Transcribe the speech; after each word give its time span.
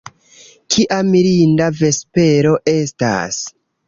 Kia 0.75 0.95
mirinda 1.09 1.67
vespero 1.81 2.55
estas. 2.73 3.39